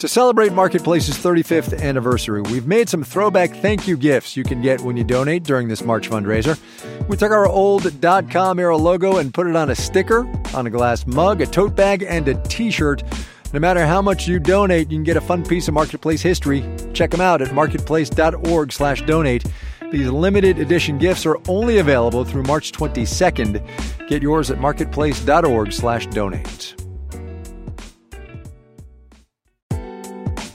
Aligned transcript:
To 0.00 0.08
celebrate 0.08 0.52
Marketplace's 0.54 1.18
35th 1.18 1.78
anniversary, 1.78 2.40
we've 2.40 2.66
made 2.66 2.88
some 2.88 3.04
throwback 3.04 3.54
thank 3.56 3.86
you 3.86 3.98
gifts 3.98 4.34
you 4.34 4.44
can 4.44 4.62
get 4.62 4.80
when 4.80 4.96
you 4.96 5.04
donate 5.04 5.44
during 5.44 5.68
this 5.68 5.84
March 5.84 6.08
fundraiser. 6.08 6.58
We 7.06 7.18
took 7.18 7.32
our 7.32 7.46
old 7.46 8.00
dot 8.00 8.30
.com 8.30 8.58
era 8.58 8.78
logo 8.78 9.18
and 9.18 9.34
put 9.34 9.46
it 9.46 9.54
on 9.54 9.68
a 9.68 9.74
sticker, 9.74 10.26
on 10.54 10.66
a 10.66 10.70
glass 10.70 11.06
mug, 11.06 11.42
a 11.42 11.46
tote 11.46 11.76
bag, 11.76 12.02
and 12.08 12.26
a 12.28 12.34
t-shirt. 12.44 13.02
No 13.52 13.60
matter 13.60 13.84
how 13.84 14.00
much 14.00 14.26
you 14.26 14.40
donate, 14.40 14.90
you 14.90 14.96
can 14.96 15.04
get 15.04 15.18
a 15.18 15.20
fun 15.20 15.44
piece 15.44 15.68
of 15.68 15.74
Marketplace 15.74 16.22
history. 16.22 16.64
Check 16.94 17.10
them 17.10 17.20
out 17.20 17.42
at 17.42 17.52
marketplace.org 17.52 18.72
slash 18.72 19.02
donate. 19.02 19.44
These 19.92 20.08
limited 20.08 20.60
edition 20.60 20.96
gifts 20.96 21.26
are 21.26 21.36
only 21.46 21.76
available 21.76 22.24
through 22.24 22.44
March 22.44 22.72
22nd. 22.72 24.08
Get 24.08 24.22
yours 24.22 24.50
at 24.50 24.60
marketplace.org/donate. 24.60 26.89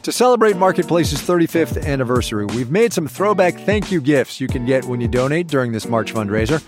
To 0.06 0.12
celebrate 0.12 0.56
Marketplace's 0.56 1.20
35th 1.20 1.84
anniversary, 1.84 2.46
we've 2.46 2.70
made 2.70 2.94
some 2.94 3.08
throwback 3.08 3.56
thank 3.62 3.92
you 3.92 4.00
gifts 4.00 4.40
you 4.40 4.48
can 4.48 4.64
get 4.64 4.86
when 4.86 5.02
you 5.02 5.08
donate 5.08 5.48
during 5.48 5.72
this 5.72 5.88
March 5.88 6.14
fundraiser. 6.14 6.62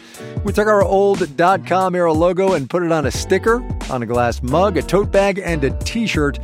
We 0.44 0.52
took 0.52 0.68
our 0.68 0.82
old 0.82 1.24
.com 1.68 1.94
era 1.94 2.12
logo 2.12 2.54
and 2.54 2.68
put 2.68 2.82
it 2.82 2.92
on 2.92 3.06
a 3.06 3.12
sticker, 3.12 3.64
on 3.92 4.02
a 4.02 4.08
glass 4.08 4.42
mug, 4.42 4.78
a 4.78 4.82
tote 4.82 5.12
bag, 5.12 5.38
and 5.38 5.64
a 5.64 5.70
t-shirt. 5.70 6.40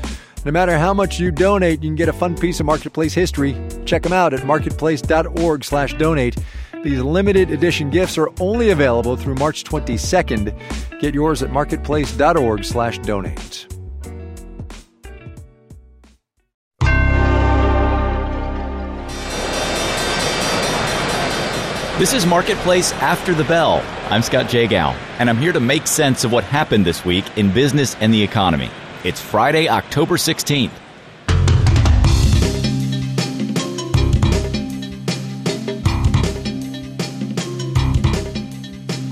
No 0.45 0.51
matter 0.51 0.77
how 0.77 0.93
much 0.93 1.19
you 1.19 1.31
donate, 1.31 1.81
you 1.81 1.89
can 1.89 1.95
get 1.95 2.09
a 2.09 2.13
fun 2.13 2.37
piece 2.37 2.59
of 2.59 2.67
Marketplace 2.67 3.15
history. 3.15 3.59
Check 3.85 4.03
them 4.03 4.13
out 4.13 4.35
at 4.35 4.45
marketplace.org 4.45 5.63
slash 5.63 5.95
donate. 5.95 6.37
These 6.83 7.01
limited 7.01 7.49
edition 7.49 7.89
gifts 7.89 8.19
are 8.19 8.29
only 8.39 8.69
available 8.69 9.17
through 9.17 9.33
March 9.33 9.63
22nd. 9.63 10.99
Get 10.99 11.15
yours 11.15 11.41
at 11.41 11.51
marketplace.org/donate. 11.51 13.72
This 22.03 22.11
is 22.11 22.25
Marketplace 22.25 22.91
After 22.95 23.33
the 23.33 23.45
Bell. 23.45 23.81
I'm 24.09 24.23
Scott 24.23 24.47
Jagow, 24.47 24.93
and 25.19 25.29
I'm 25.29 25.37
here 25.37 25.53
to 25.53 25.61
make 25.61 25.87
sense 25.87 26.25
of 26.25 26.33
what 26.33 26.43
happened 26.43 26.85
this 26.85 27.05
week 27.05 27.23
in 27.37 27.53
business 27.53 27.95
and 28.01 28.13
the 28.13 28.21
economy. 28.21 28.69
It's 29.05 29.21
Friday, 29.21 29.69
October 29.69 30.17
16th. 30.17 30.69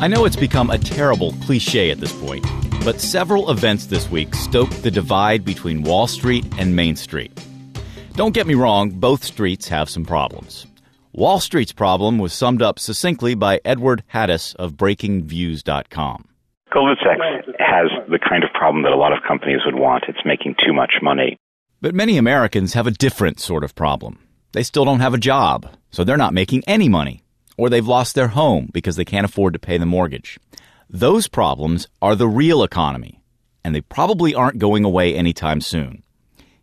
I 0.02 0.08
know 0.10 0.26
it's 0.26 0.36
become 0.36 0.70
a 0.70 0.78
terrible 0.78 1.32
cliche 1.46 1.92
at 1.92 2.02
this 2.02 2.12
point, 2.12 2.46
but 2.84 3.00
several 3.00 3.52
events 3.52 3.86
this 3.86 4.12
week 4.12 4.36
stoked 4.36 4.84
the 4.84 4.92
divide 4.92 5.46
between 5.46 5.84
Wall 5.84 6.08
Street 6.08 6.46
and 6.58 6.76
Main 6.76 6.98
Street. 6.98 7.32
Don't 8.16 8.34
get 8.34 8.48
me 8.48 8.54
wrong, 8.54 8.90
both 8.90 9.24
streets 9.24 9.70
have 9.70 9.90
some 9.90 10.04
problems. 10.04 10.68
Wall 11.14 11.42
Street's 11.42 11.74
problem 11.74 12.20
was 12.20 12.32
summed 12.32 12.62
up 12.62 12.80
succinctly 12.80 13.36
by 13.36 13.60
Edward 13.66 14.02
Hadas 14.14 14.56
of 14.56 14.76
BreakingViews.com. 14.76 16.26
Goldman 16.74 16.96
Sachs 17.04 17.48
has 17.60 17.88
the 18.10 18.18
kind 18.18 18.46
of 18.46 18.50
problem 18.54 18.84
that 18.84 18.94
a 18.94 18.96
lot 18.96 19.12
of 19.12 19.20
companies 19.28 19.60
would 19.66 19.76
want. 19.76 20.06
It's 20.08 20.24
making 20.24 20.56
too 20.66 20.72
much 20.72 20.94
money. 21.02 21.38
But 21.82 21.94
many 21.94 22.18
Americans 22.18 22.76
have 22.76 22.88
a 22.88 22.92
different 22.92 23.42
sort 23.42 23.66
of 23.66 23.76
problem. 23.76 24.20
They 24.54 24.64
still 24.64 24.86
don't 24.86 25.02
have 25.02 25.14
a 25.14 25.18
job, 25.18 25.70
so 25.90 26.06
they're 26.06 26.16
not 26.16 26.34
making 26.34 26.64
any 26.66 26.88
money. 26.88 27.26
Or 27.58 27.70
they've 27.70 27.86
lost 27.86 28.16
their 28.16 28.30
home 28.30 28.70
because 28.72 28.96
they 28.96 29.04
can't 29.04 29.26
afford 29.26 29.52
to 29.52 29.60
pay 29.60 29.78
the 29.78 29.86
mortgage. 29.86 30.40
Those 30.90 31.28
problems 31.28 31.88
are 32.02 32.16
the 32.16 32.28
real 32.28 32.64
economy, 32.64 33.22
and 33.66 33.76
they 33.76 33.82
probably 33.82 34.34
aren't 34.34 34.60
going 34.60 34.86
away 34.86 35.14
anytime 35.14 35.60
soon. 35.60 36.04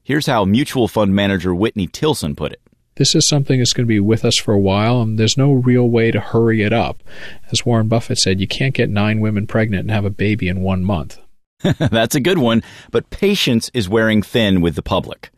Here's 0.03 0.27
how 0.27 0.47
mutual 0.47 0.89
fund 0.89 1.15
manager 1.15 1.55
Whitney 1.55 1.87
Tilson 1.87 2.35
put 2.35 2.53
it 2.53 2.63
this 2.99 3.15
is 3.15 3.29
something 3.29 3.59
that's 3.59 3.73
going 3.73 3.87
to 3.87 3.89
be 3.89 4.01
with 4.01 4.25
us 4.25 4.37
for 4.37 4.53
a 4.53 4.59
while, 4.59 5.01
and 5.01 5.19
there's 5.19 5.39
no 5.39 5.53
real 5.53 5.89
way 5.89 6.11
to 6.11 6.21
hurry 6.21 6.63
it 6.63 6.73
up. 6.73 7.03
As 7.51 7.65
Warren 7.65 7.89
Buffett 7.89 8.19
said, 8.19 8.41
you 8.41 8.49
can't 8.49 8.75
get 8.75 8.91
nine 8.91 9.21
women 9.21 9.47
pregnant 9.47 9.83
and 9.83 9.91
have 9.93 10.05
a 10.05 10.11
baby 10.11 10.49
in 10.49 10.63
one 10.63 10.85
month. 10.85 11.19
That's 11.79 12.17
a 12.17 12.21
good 12.21 12.39
one, 12.39 12.63
but 12.91 13.11
patience 13.11 13.71
is 13.73 13.89
wearing 13.89 14.21
thin 14.21 14.61
with 14.61 14.75
the 14.75 14.83
public. 14.83 15.31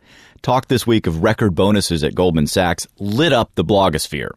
Talk 0.43 0.69
this 0.69 0.87
week 0.87 1.07
of 1.07 1.23
record 1.23 1.55
bonuses 1.55 2.03
at 2.03 2.15
Goldman 2.15 2.47
Sachs 2.47 2.87
lit 2.99 3.33
up 3.33 3.55
the 3.55 3.65
blogosphere. 3.65 4.31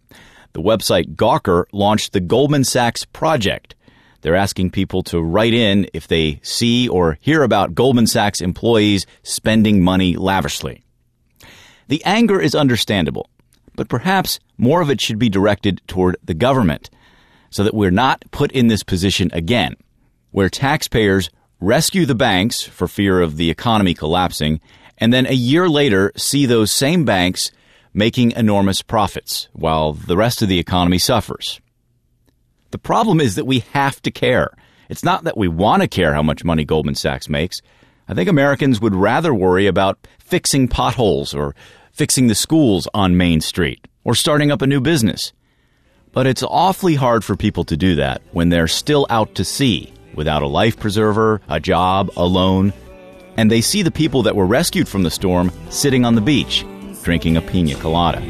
The 0.51 0.61
website 0.61 1.15
Gawker 1.15 1.63
launched 1.71 2.11
the 2.11 2.19
Goldman 2.19 2.65
Sachs 2.65 3.05
Project. 3.05 3.75
They're 4.21 4.35
asking 4.35 4.71
people 4.71 5.01
to 5.03 5.21
write 5.21 5.53
in 5.53 5.87
if 5.93 6.07
they 6.07 6.39
see 6.43 6.89
or 6.89 7.17
hear 7.21 7.43
about 7.43 7.73
Goldman 7.73 8.07
Sachs 8.07 8.41
employees 8.41 9.05
spending 9.23 9.81
money 9.81 10.15
lavishly. 10.15 10.82
The 11.87 12.03
anger 12.05 12.39
is 12.39 12.55
understandable, 12.55 13.29
but 13.75 13.89
perhaps 13.89 14.39
more 14.57 14.81
of 14.81 14.89
it 14.89 15.01
should 15.01 15.19
be 15.19 15.29
directed 15.29 15.81
toward 15.87 16.17
the 16.23 16.33
government 16.33 16.89
so 17.49 17.63
that 17.63 17.73
we're 17.73 17.91
not 17.91 18.23
put 18.31 18.51
in 18.51 18.67
this 18.67 18.83
position 18.83 19.29
again, 19.33 19.75
where 20.31 20.49
taxpayers 20.49 21.29
rescue 21.59 22.05
the 22.05 22.15
banks 22.15 22.61
for 22.61 22.87
fear 22.87 23.21
of 23.21 23.37
the 23.37 23.49
economy 23.49 23.93
collapsing, 23.93 24.59
and 24.97 25.13
then 25.13 25.25
a 25.25 25.33
year 25.33 25.69
later 25.69 26.11
see 26.17 26.45
those 26.45 26.71
same 26.71 27.05
banks 27.05 27.51
making 27.93 28.31
enormous 28.31 28.81
profits 28.81 29.47
while 29.53 29.93
the 29.93 30.17
rest 30.17 30.41
of 30.41 30.49
the 30.49 30.59
economy 30.59 30.97
suffers. 30.97 31.61
The 32.71 32.79
problem 32.79 33.21
is 33.21 33.35
that 33.35 33.45
we 33.45 33.59
have 33.73 34.01
to 34.01 34.11
care. 34.11 34.49
It's 34.89 35.03
not 35.03 35.25
that 35.25 35.37
we 35.37 35.47
want 35.47 35.83
to 35.83 35.87
care 35.87 36.13
how 36.13 36.23
much 36.23 36.43
money 36.43 36.65
Goldman 36.65 36.95
Sachs 36.95 37.29
makes. 37.29 37.61
I 38.07 38.13
think 38.13 38.29
Americans 38.29 38.81
would 38.81 38.95
rather 38.95 39.33
worry 39.33 39.67
about 39.67 39.97
fixing 40.19 40.67
potholes 40.67 41.33
or 41.33 41.55
fixing 41.91 42.27
the 42.27 42.35
schools 42.35 42.87
on 42.93 43.17
Main 43.17 43.39
Street, 43.39 43.87
or 44.03 44.15
starting 44.15 44.51
up 44.51 44.61
a 44.61 44.67
new 44.67 44.81
business. 44.81 45.31
But 46.11 46.27
it's 46.27 46.43
awfully 46.43 46.95
hard 46.95 47.23
for 47.23 47.35
people 47.35 47.63
to 47.65 47.77
do 47.77 47.95
that 47.95 48.21
when 48.31 48.49
they're 48.49 48.67
still 48.67 49.07
out 49.09 49.35
to 49.35 49.45
sea 49.45 49.93
without 50.13 50.41
a 50.41 50.47
life 50.47 50.79
preserver, 50.79 51.41
a 51.47 51.59
job, 51.59 52.11
a 52.15 52.25
loan, 52.25 52.73
and 53.37 53.49
they 53.49 53.61
see 53.61 53.81
the 53.81 53.91
people 53.91 54.23
that 54.23 54.35
were 54.35 54.45
rescued 54.45 54.87
from 54.87 55.03
the 55.03 55.11
storm 55.11 55.51
sitting 55.69 56.05
on 56.05 56.15
the 56.15 56.21
beach 56.21 56.65
drinking 57.03 57.37
a 57.37 57.41
pina 57.41 57.75
colada. 57.75 58.21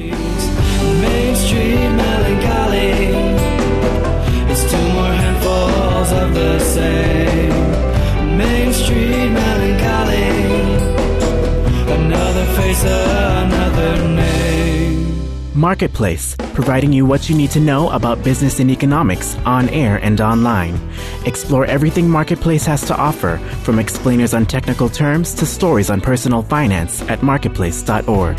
Marketplace, 15.73 16.35
providing 16.53 16.93
you 16.93 17.03
what 17.03 17.27
you 17.27 17.35
need 17.35 17.49
to 17.49 17.59
know 17.59 17.89
about 17.89 18.23
business 18.23 18.59
and 18.59 18.69
economics 18.69 19.35
on 19.37 19.67
air 19.69 19.97
and 19.97 20.21
online. 20.21 20.79
Explore 21.25 21.65
everything 21.65 22.07
Marketplace 22.07 22.63
has 22.67 22.85
to 22.85 22.95
offer, 22.95 23.39
from 23.63 23.79
explainers 23.79 24.35
on 24.35 24.45
technical 24.45 24.87
terms 24.87 25.33
to 25.33 25.47
stories 25.47 25.89
on 25.89 25.99
personal 25.99 26.43
finance 26.43 27.01
at 27.09 27.23
marketplace.org. 27.23 28.37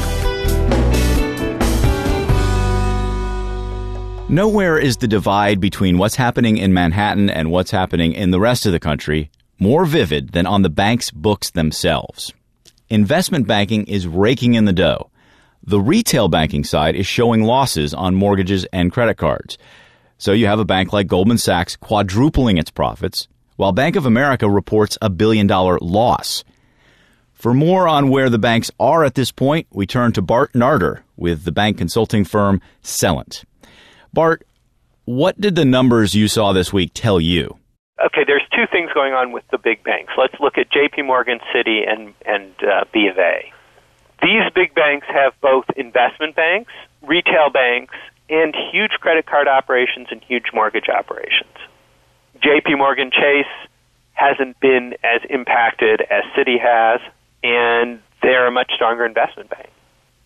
Nowhere 4.31 4.79
is 4.79 4.99
the 4.99 5.09
divide 5.09 5.59
between 5.59 5.99
what's 5.99 6.15
happening 6.15 6.57
in 6.57 6.73
Manhattan 6.73 7.31
and 7.31 7.51
what's 7.51 7.73
happening 7.73 8.13
in 8.13 8.31
the 8.31 8.39
rest 8.39 8.65
of 8.65 8.71
the 8.71 8.79
country 8.79 9.29
more 9.59 9.85
vivid 9.85 10.31
than 10.31 10.47
on 10.47 10.63
the 10.63 10.71
bank's 10.71 11.11
books 11.11 11.51
themselves. 11.51 12.33
Investment 12.91 13.49
banking 13.49 13.89
is 13.89 14.07
raking 14.07 14.55
in 14.55 14.67
the 14.67 14.73
dough 14.73 15.11
the 15.67 15.81
retail 15.81 16.29
banking 16.29 16.65
side 16.65 16.95
is 16.95 17.07
showing 17.07 17.43
losses 17.43 17.95
on 17.95 18.15
mortgages 18.15 18.67
and 18.73 18.93
credit 18.93 19.17
cards. 19.17 19.57
So 20.19 20.33
you 20.33 20.47
have 20.47 20.61
a 20.61 20.65
bank 20.65 20.93
like 20.93 21.07
Goldman 21.07 21.39
Sachs 21.39 21.77
quadrupling 21.77 22.59
its 22.59 22.71
profits, 22.71 23.29
while 23.57 23.73
Bank 23.73 23.97
of 23.97 24.07
America 24.07 24.49
reports 24.49 24.99
a 25.01 25.11
billion 25.11 25.47
dollar 25.47 25.79
loss. 25.81 26.45
For 27.33 27.53
more 27.53 27.89
on 27.89 28.09
where 28.09 28.31
the 28.31 28.39
banks 28.39 28.71
are 28.79 29.05
at 29.05 29.15
this 29.15 29.31
point, 29.33 29.67
we 29.71 29.87
turn 29.87 30.13
to 30.13 30.23
Bart 30.23 30.53
Narter 30.55 31.03
with 31.17 31.45
the 31.45 31.53
bank 31.53 31.79
consulting 31.79 32.25
firm 32.25 32.61
Celent. 32.83 33.45
Bart, 34.13 34.47
what 35.05 35.41
did 35.41 35.55
the 35.55 35.65
numbers 35.65 36.15
you 36.15 36.29
saw 36.29 36.53
this 36.53 36.73
week 36.73 36.93
tell 36.95 37.21
you? 37.21 37.59
Okay, 38.05 38.25
there's 38.27 38.43
two 38.55 38.65
things 38.73 38.91
going 38.95 39.13
on 39.13 39.33
with 39.33 39.45
the 39.51 39.59
big 39.59 39.83
banks. 39.85 40.13
Let's 40.17 40.35
look 40.41 40.59
at 40.59 40.71
J.P. 40.73 41.03
Morgan, 41.03 41.39
Citi, 41.55 41.81
and 41.87 42.15
and 42.25 42.53
uh, 42.63 42.85
B 42.93 43.09
of 43.11 43.19
A. 43.19 43.53
These 44.23 44.51
big 44.55 44.75
banks 44.75 45.07
have 45.09 45.33
both 45.41 45.65
investment 45.77 46.37
banks, 46.37 46.73
retail 47.03 47.51
banks, 47.53 47.95
and 48.31 48.55
huge 48.73 48.93
credit 49.01 49.27
card 49.27 49.49
operations 49.49 50.09
and 50.11 50.23
huge 50.23 50.47
mortgage 50.53 50.89
operations. 50.89 51.53
JP 52.43 52.79
Morgan 52.79 53.11
Chase 53.11 53.47
hasn't 54.13 54.59
been 54.61 54.95
as 55.03 55.21
impacted 55.29 56.01
as 56.03 56.25
Citi 56.37 56.59
has, 56.61 57.01
and 57.43 58.01
they're 58.23 58.47
a 58.47 58.51
much 58.51 58.71
stronger 58.75 59.05
investment 59.05 59.51
bank. 59.51 59.69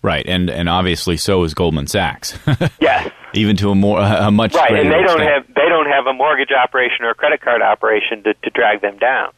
Right, 0.00 0.24
and 0.28 0.48
and 0.48 0.68
obviously 0.68 1.16
so 1.16 1.42
is 1.42 1.54
Goldman 1.54 1.88
Sachs. 1.88 2.38
yes, 2.80 3.10
even 3.34 3.56
to 3.56 3.70
a 3.70 3.74
more 3.74 4.00
a 4.00 4.30
much 4.30 4.54
right, 4.54 4.70
and 4.70 4.92
they 4.92 5.02
don't 5.02 5.20
extent. 5.20 5.46
have 5.46 5.54
they 5.54 5.68
don't 5.68 5.88
have 5.88 6.06
a 6.06 6.12
mortgage 6.12 6.52
operation 6.52 7.04
or 7.04 7.10
a 7.10 7.14
credit 7.14 7.40
card 7.40 7.62
operation 7.62 8.22
to, 8.22 8.34
to 8.34 8.50
drag 8.50 8.80
them 8.80 8.98
down. 8.98 9.32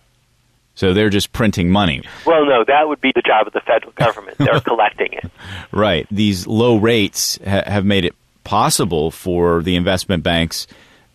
So 0.80 0.94
they're 0.94 1.10
just 1.10 1.34
printing 1.34 1.68
money. 1.68 2.00
Well, 2.24 2.46
no, 2.46 2.64
that 2.66 2.88
would 2.88 3.02
be 3.02 3.12
the 3.14 3.20
job 3.20 3.46
of 3.46 3.52
the 3.52 3.60
federal 3.60 3.92
government. 3.92 4.38
They're 4.38 4.60
collecting 4.66 5.12
it. 5.12 5.30
Right. 5.72 6.06
These 6.10 6.46
low 6.46 6.78
rates 6.78 7.38
ha- 7.46 7.64
have 7.66 7.84
made 7.84 8.06
it 8.06 8.14
possible 8.44 9.10
for 9.10 9.62
the 9.62 9.76
investment 9.76 10.22
banks 10.22 10.66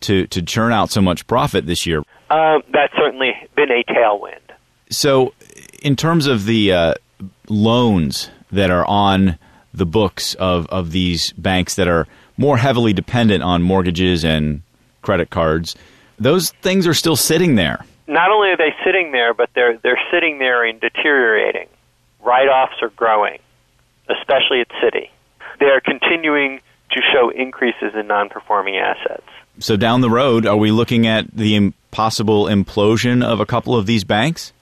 to, 0.02 0.28
to 0.28 0.44
churn 0.44 0.72
out 0.72 0.92
so 0.92 1.02
much 1.02 1.26
profit 1.26 1.66
this 1.66 1.88
year. 1.88 2.04
Um, 2.30 2.62
that's 2.72 2.94
certainly 2.96 3.32
been 3.56 3.72
a 3.72 3.84
tailwind. 3.92 4.38
So, 4.92 5.34
in 5.82 5.96
terms 5.96 6.28
of 6.28 6.46
the 6.46 6.72
uh, 6.72 6.94
loans 7.50 8.30
that 8.52 8.70
are 8.70 8.86
on 8.86 9.40
the 9.74 9.88
books 9.88 10.36
of, 10.36 10.68
of 10.68 10.92
these 10.92 11.32
banks 11.34 11.74
that 11.74 11.88
are 11.88 12.06
more 12.38 12.58
heavily 12.58 12.94
dependent 12.94 13.42
on 13.42 13.64
mortgages 13.64 14.24
and 14.24 14.62
credit 15.02 15.32
cards, 15.32 15.76
those 16.20 16.52
things 16.62 16.86
are 16.86 16.94
still 16.94 17.16
sitting 17.16 17.56
there 17.56 17.84
not 18.08 18.32
only 18.32 18.50
are 18.50 18.58
they 18.58 18.75
sitting 18.86 19.12
there, 19.12 19.34
but 19.34 19.50
they're 19.56 19.78
they're 19.78 20.00
sitting 20.12 20.40
there 20.40 20.64
and 20.64 20.80
deteriorating. 20.80 21.68
Write-offs 22.22 22.82
are 22.82 22.90
growing, 22.90 23.40
especially 24.10 24.62
at 24.62 24.70
Citi. 24.82 25.10
They 25.60 25.68
are 25.68 25.82
continuing 25.82 26.60
to 26.92 27.02
show 27.14 27.30
increases 27.30 27.94
in 27.94 28.08
non-performing 28.08 28.78
assets. 28.78 29.26
So 29.60 29.78
down 29.78 30.02
the 30.02 30.10
road, 30.10 30.46
are 30.46 30.58
we 30.58 30.72
looking 30.72 31.08
at 31.08 31.32
the 31.36 31.72
possible 31.92 32.46
implosion 32.46 33.24
of 33.24 33.40
a 33.40 33.46
couple 33.46 33.76
of 33.76 33.86
these 33.86 34.04
banks? 34.04 34.54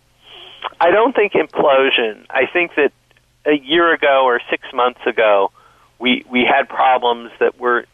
I 0.80 0.92
don't 0.92 1.16
think 1.16 1.34
implosion. 1.34 2.26
I 2.30 2.46
think 2.52 2.72
that 2.76 2.92
a 3.46 3.58
year 3.58 3.94
ago 3.94 4.24
or 4.26 4.40
six 4.50 4.64
months 4.74 5.02
ago, 5.06 5.52
we 6.00 6.26
we 6.30 6.46
had 6.46 6.68
problems 6.68 7.32
that 7.40 7.60
were 7.60 7.86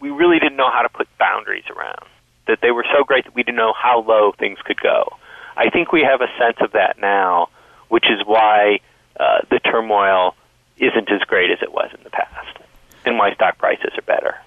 we 0.00 0.10
really 0.10 0.38
didn't 0.38 0.56
know 0.56 0.70
how 0.70 0.82
to 0.82 0.88
put 0.88 1.08
boundaries 1.18 1.64
around 1.74 2.06
that 2.46 2.58
they 2.62 2.70
were 2.70 2.84
so 2.96 3.04
great 3.04 3.24
that 3.24 3.34
we 3.34 3.42
didn't 3.42 3.56
know 3.56 3.72
how 3.72 4.02
low 4.02 4.32
things 4.38 4.58
could 4.64 4.80
go. 4.80 5.16
I 5.60 5.68
think 5.68 5.92
we 5.92 6.00
have 6.00 6.22
a 6.22 6.28
sense 6.38 6.56
of 6.62 6.72
that 6.72 6.98
now, 6.98 7.50
which 7.88 8.06
is 8.06 8.24
why 8.24 8.80
uh, 9.18 9.40
the 9.50 9.60
turmoil 9.60 10.34
isn't 10.78 11.12
as 11.12 11.20
great 11.26 11.50
as 11.50 11.58
it 11.60 11.70
was 11.70 11.90
in 11.92 12.02
the 12.02 12.08
past, 12.08 12.56
and 13.04 13.18
why 13.18 13.34
stock 13.34 13.58
prices 13.58 13.92
are 13.98 14.02
better. 14.02 14.38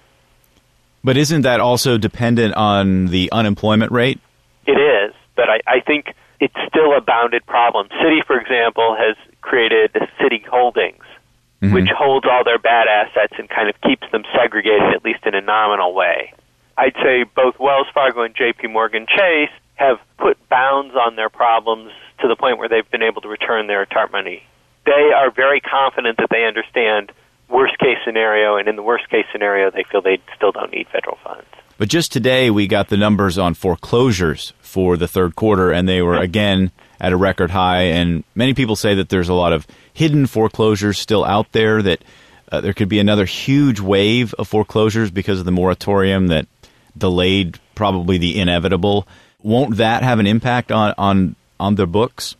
But 1.04 1.16
isn't 1.16 1.42
that 1.42 1.60
also 1.60 1.98
dependent 1.98 2.54
on 2.54 3.06
the 3.06 3.30
unemployment 3.30 3.92
rate? 3.92 4.18
It 4.66 4.72
is, 4.72 5.14
but 5.36 5.48
I, 5.48 5.60
I 5.68 5.80
think 5.86 6.06
it's 6.40 6.56
still 6.66 6.96
a 6.96 7.00
bounded 7.00 7.46
problem. 7.46 7.86
Citi, 8.02 8.24
for 8.26 8.40
example, 8.40 8.96
has 8.98 9.16
created 9.40 9.92
Citi 10.20 10.44
Holdings, 10.44 11.04
mm-hmm. 11.62 11.72
which 11.72 11.90
holds 11.96 12.26
all 12.28 12.42
their 12.42 12.58
bad 12.58 12.88
assets 12.88 13.34
and 13.38 13.48
kind 13.48 13.68
of 13.68 13.80
keeps 13.82 14.10
them 14.10 14.24
segregated, 14.34 14.92
at 14.92 15.04
least 15.04 15.20
in 15.26 15.36
a 15.36 15.40
nominal 15.40 15.94
way. 15.94 16.32
I'd 16.76 16.94
say 17.02 17.24
both 17.24 17.58
Wells 17.58 17.86
Fargo 17.94 18.22
and 18.22 18.34
JP 18.34 18.72
Morgan 18.72 19.06
Chase 19.06 19.50
have 19.76 19.98
put 20.18 20.36
bounds 20.48 20.94
on 20.94 21.16
their 21.16 21.28
problems 21.28 21.92
to 22.20 22.28
the 22.28 22.36
point 22.36 22.58
where 22.58 22.68
they've 22.68 22.88
been 22.90 23.02
able 23.02 23.22
to 23.22 23.28
return 23.28 23.66
their 23.66 23.86
TARP 23.86 24.12
money. 24.12 24.42
They 24.86 25.10
are 25.14 25.30
very 25.30 25.60
confident 25.60 26.18
that 26.18 26.28
they 26.30 26.44
understand 26.44 27.12
worst 27.48 27.78
case 27.78 27.98
scenario, 28.04 28.56
and 28.56 28.68
in 28.68 28.76
the 28.76 28.82
worst 28.82 29.08
case 29.08 29.24
scenario, 29.32 29.70
they 29.70 29.84
feel 29.90 30.02
they 30.02 30.18
still 30.36 30.52
don't 30.52 30.72
need 30.72 30.88
federal 30.88 31.18
funds. 31.24 31.46
But 31.76 31.88
just 31.88 32.12
today, 32.12 32.50
we 32.50 32.66
got 32.66 32.88
the 32.88 32.96
numbers 32.96 33.36
on 33.36 33.54
foreclosures 33.54 34.52
for 34.60 34.96
the 34.96 35.08
third 35.08 35.34
quarter, 35.34 35.72
and 35.72 35.88
they 35.88 36.02
were 36.02 36.16
again 36.16 36.70
at 37.00 37.12
a 37.12 37.16
record 37.16 37.50
high. 37.50 37.82
And 37.82 38.22
many 38.34 38.54
people 38.54 38.76
say 38.76 38.94
that 38.94 39.08
there's 39.08 39.28
a 39.28 39.34
lot 39.34 39.52
of 39.52 39.66
hidden 39.92 40.26
foreclosures 40.26 40.98
still 40.98 41.24
out 41.24 41.50
there, 41.52 41.82
that 41.82 42.04
uh, 42.52 42.60
there 42.60 42.72
could 42.72 42.88
be 42.88 43.00
another 43.00 43.24
huge 43.24 43.80
wave 43.80 44.34
of 44.34 44.46
foreclosures 44.46 45.10
because 45.10 45.40
of 45.40 45.44
the 45.44 45.52
moratorium 45.52 46.28
that 46.28 46.46
delayed 46.96 47.58
probably 47.74 48.18
the 48.18 48.38
inevitable. 48.38 49.06
Won't 49.42 49.76
that 49.76 50.02
have 50.02 50.18
an 50.18 50.26
impact 50.26 50.72
on, 50.72 50.94
on, 50.96 51.36
on 51.60 51.74
their 51.74 51.86
books? 51.86 52.36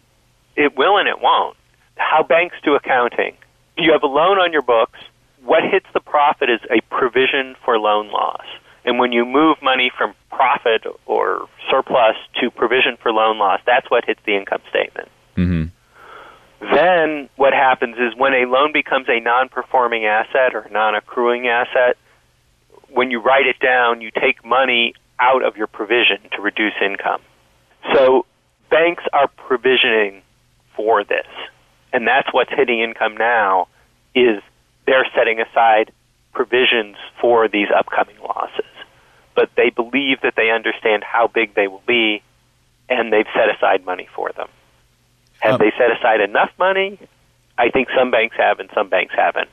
It 0.56 0.76
will 0.76 0.96
and 0.98 1.08
it 1.08 1.20
won't. 1.20 1.56
How 1.96 2.22
banks 2.22 2.56
do 2.62 2.74
accounting. 2.74 3.36
You 3.76 3.92
have 3.92 4.02
a 4.02 4.06
loan 4.06 4.38
on 4.38 4.52
your 4.52 4.62
books. 4.62 4.98
What 5.44 5.62
hits 5.70 5.86
the 5.92 6.00
profit 6.00 6.48
is 6.48 6.60
a 6.70 6.80
provision 6.94 7.56
for 7.64 7.78
loan 7.78 8.10
loss. 8.10 8.44
And 8.84 8.98
when 8.98 9.12
you 9.12 9.24
move 9.24 9.56
money 9.62 9.90
from 9.96 10.14
profit 10.30 10.84
or 11.06 11.48
surplus 11.70 12.16
to 12.40 12.50
provision 12.50 12.96
for 13.02 13.12
loan 13.12 13.38
loss, 13.38 13.60
that's 13.66 13.90
what 13.90 14.04
hits 14.04 14.20
the 14.26 14.36
income 14.36 14.60
statement. 14.68 15.08
Mm-hmm. 15.36 15.64
Then 16.74 17.28
what 17.36 17.52
happens 17.52 17.96
is 17.96 18.16
when 18.16 18.32
a 18.32 18.46
loan 18.46 18.72
becomes 18.72 19.06
a 19.08 19.20
non 19.20 19.48
performing 19.48 20.06
asset 20.06 20.54
or 20.54 20.66
non 20.70 20.94
accruing 20.94 21.48
asset, 21.48 21.96
when 22.94 23.10
you 23.10 23.20
write 23.20 23.46
it 23.46 23.58
down, 23.58 24.00
you 24.00 24.10
take 24.10 24.44
money 24.44 24.94
out 25.18 25.44
of 25.44 25.56
your 25.56 25.66
provision 25.66 26.18
to 26.32 26.40
reduce 26.40 26.74
income. 26.80 27.20
So 27.92 28.24
banks 28.70 29.02
are 29.12 29.28
provisioning 29.28 30.22
for 30.76 31.04
this. 31.04 31.26
And 31.92 32.06
that's 32.06 32.32
what's 32.32 32.50
hitting 32.50 32.80
income 32.80 33.16
now 33.16 33.68
is 34.14 34.42
they're 34.86 35.06
setting 35.14 35.40
aside 35.40 35.92
provisions 36.32 36.96
for 37.20 37.48
these 37.48 37.68
upcoming 37.76 38.16
losses. 38.20 38.64
But 39.34 39.50
they 39.56 39.70
believe 39.70 40.20
that 40.22 40.34
they 40.36 40.50
understand 40.50 41.02
how 41.02 41.26
big 41.26 41.54
they 41.54 41.66
will 41.66 41.82
be 41.86 42.22
and 42.88 43.12
they've 43.12 43.26
set 43.34 43.54
aside 43.54 43.84
money 43.84 44.08
for 44.14 44.30
them. 44.36 44.48
Have 45.40 45.54
oh. 45.54 45.58
they 45.58 45.72
set 45.76 45.90
aside 45.90 46.20
enough 46.20 46.50
money? 46.58 46.98
I 47.58 47.70
think 47.70 47.88
some 47.96 48.12
banks 48.12 48.36
have 48.36 48.60
and 48.60 48.70
some 48.72 48.88
banks 48.88 49.14
haven't 49.16 49.48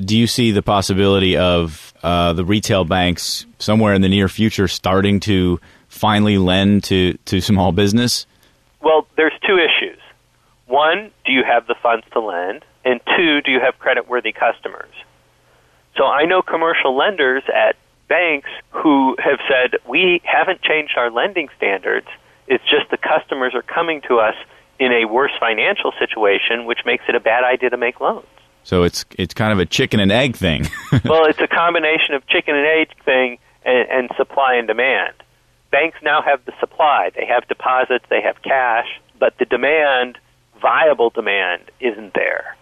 do 0.00 0.16
you 0.16 0.26
see 0.26 0.50
the 0.50 0.62
possibility 0.62 1.36
of 1.36 1.85
uh, 2.02 2.32
the 2.32 2.44
retail 2.44 2.84
banks 2.84 3.46
somewhere 3.58 3.94
in 3.94 4.02
the 4.02 4.08
near 4.08 4.28
future 4.28 4.68
starting 4.68 5.20
to 5.20 5.60
finally 5.88 6.38
lend 6.38 6.84
to, 6.84 7.14
to 7.24 7.40
small 7.40 7.72
business? 7.72 8.26
Well, 8.80 9.06
there's 9.16 9.32
two 9.46 9.58
issues. 9.58 9.98
One, 10.66 11.10
do 11.24 11.32
you 11.32 11.44
have 11.44 11.66
the 11.66 11.76
funds 11.82 12.06
to 12.12 12.20
lend? 12.20 12.64
And 12.84 13.00
two, 13.16 13.40
do 13.42 13.50
you 13.50 13.60
have 13.60 13.78
credit-worthy 13.78 14.32
customers? 14.32 14.92
So 15.96 16.04
I 16.04 16.24
know 16.24 16.42
commercial 16.42 16.96
lenders 16.96 17.42
at 17.52 17.76
banks 18.08 18.50
who 18.70 19.16
have 19.18 19.38
said, 19.48 19.78
we 19.88 20.20
haven't 20.24 20.62
changed 20.62 20.94
our 20.96 21.10
lending 21.10 21.48
standards. 21.56 22.06
It's 22.46 22.64
just 22.64 22.90
the 22.90 22.98
customers 22.98 23.54
are 23.54 23.62
coming 23.62 24.02
to 24.08 24.18
us 24.18 24.34
in 24.78 24.92
a 24.92 25.06
worse 25.06 25.32
financial 25.40 25.92
situation, 25.98 26.66
which 26.66 26.80
makes 26.84 27.04
it 27.08 27.14
a 27.14 27.20
bad 27.20 27.42
idea 27.44 27.70
to 27.70 27.76
make 27.76 28.00
loans. 28.00 28.26
So 28.66 28.82
it's 28.82 29.04
it's 29.16 29.32
kind 29.32 29.52
of 29.52 29.60
a 29.60 29.64
chicken 29.64 30.00
and 30.00 30.10
egg 30.10 30.34
thing. 30.34 30.66
well, 31.04 31.26
it's 31.26 31.38
a 31.38 31.46
combination 31.46 32.16
of 32.16 32.26
chicken 32.26 32.56
and 32.56 32.66
egg 32.66 32.88
thing 33.04 33.38
and, 33.64 33.88
and 33.88 34.10
supply 34.16 34.54
and 34.54 34.66
demand. 34.66 35.14
Banks 35.70 35.98
now 36.02 36.20
have 36.20 36.44
the 36.46 36.52
supply; 36.58 37.10
they 37.14 37.24
have 37.26 37.46
deposits, 37.46 38.04
they 38.10 38.20
have 38.20 38.42
cash, 38.42 38.88
but 39.20 39.38
the 39.38 39.44
demand, 39.44 40.18
viable 40.60 41.10
demand, 41.10 41.62
isn't 41.78 42.12
there. 42.14 42.56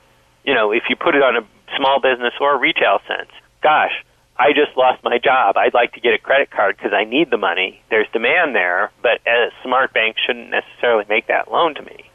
You 0.44 0.52
know, 0.52 0.72
if 0.72 0.82
you 0.90 0.96
put 0.96 1.14
it 1.14 1.22
on 1.22 1.38
a 1.38 1.46
small 1.74 2.02
business 2.02 2.34
or 2.38 2.54
a 2.54 2.58
retail 2.58 2.98
sense, 3.08 3.30
gosh, 3.62 4.04
I 4.36 4.52
just 4.52 4.76
lost 4.76 5.02
my 5.04 5.16
job. 5.16 5.56
I'd 5.56 5.72
like 5.72 5.94
to 5.94 6.00
get 6.00 6.12
a 6.12 6.18
credit 6.18 6.50
card 6.50 6.76
because 6.76 6.92
I 6.92 7.04
need 7.04 7.30
the 7.30 7.38
money. 7.38 7.80
There's 7.88 8.08
demand 8.12 8.54
there, 8.54 8.92
but 9.00 9.26
a 9.26 9.48
smart 9.62 9.94
bank 9.94 10.16
shouldn't 10.18 10.50
necessarily 10.50 11.06
make 11.08 11.28
that 11.28 11.50
loan 11.50 11.74
to 11.76 11.82
me. 11.82 12.10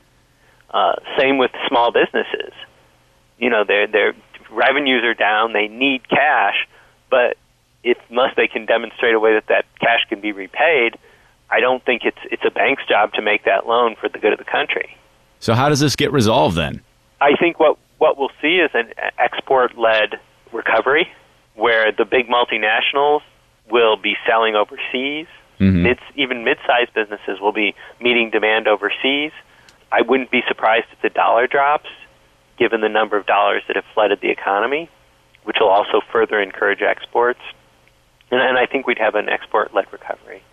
Uh, 0.69 0.93
same 1.17 1.39
with 1.39 1.49
small 1.67 1.91
businesses 1.91 2.53
you 3.39 3.49
know 3.49 3.63
their 3.63 3.87
their 3.87 4.13
revenues 4.51 5.03
are 5.03 5.13
down, 5.13 5.53
they 5.53 5.67
need 5.67 6.07
cash, 6.09 6.67
but 7.09 7.37
if 7.83 7.97
unless 8.09 8.35
they 8.35 8.47
can 8.47 8.65
demonstrate 8.65 9.15
a 9.15 9.19
way 9.19 9.33
that 9.33 9.47
that 9.47 9.65
cash 9.79 10.05
can 10.09 10.19
be 10.21 10.31
repaid, 10.31 10.97
I 11.49 11.59
don't 11.59 11.83
think 11.83 12.03
it's 12.03 12.19
it's 12.25 12.43
a 12.45 12.51
bank's 12.51 12.85
job 12.87 13.13
to 13.13 13.21
make 13.21 13.45
that 13.45 13.67
loan 13.67 13.95
for 13.99 14.09
the 14.09 14.19
good 14.19 14.33
of 14.33 14.39
the 14.39 14.45
country. 14.45 14.95
So 15.39 15.53
how 15.53 15.69
does 15.69 15.79
this 15.79 15.95
get 15.95 16.11
resolved 16.11 16.57
then? 16.57 16.81
I 17.21 17.35
think 17.35 17.59
what 17.59 17.77
what 17.97 18.17
we'll 18.17 18.31
see 18.41 18.57
is 18.57 18.71
an 18.73 18.93
export-led 19.17 20.19
recovery 20.51 21.09
where 21.55 21.91
the 21.91 22.05
big 22.05 22.27
multinationals 22.27 23.21
will 23.69 23.97
be 23.97 24.15
selling 24.25 24.55
overseas. 24.55 25.27
Mm-hmm. 25.59 25.83
Mid, 25.83 25.99
even 26.15 26.45
mid-sized 26.45 26.93
businesses 26.93 27.41
will 27.41 27.51
be 27.51 27.75
meeting 27.99 28.29
demand 28.29 28.67
overseas. 28.67 29.33
I 29.91 30.01
wouldn't 30.01 30.31
be 30.31 30.41
surprised 30.47 30.85
if 30.93 31.01
the 31.01 31.09
dollar 31.09 31.47
drops 31.47 31.89
given 32.59 32.81
the 32.81 32.89
number 32.89 33.17
of 33.17 33.25
dollars 33.25 33.63
that 33.67 33.75
have 33.75 33.85
flooded 33.93 34.19
the 34.21 34.29
economy, 34.29 34.89
which 35.45 35.57
will 35.59 35.69
also 35.69 36.01
further 36.11 36.39
encourage 36.41 36.81
exports. 36.81 37.39
And, 38.29 38.39
and 38.41 38.57
I 38.57 38.65
think 38.65 38.85
we'd 38.85 38.99
have 38.99 39.15
an 39.15 39.29
export 39.29 39.73
led 39.73 39.91
recovery. 39.91 40.43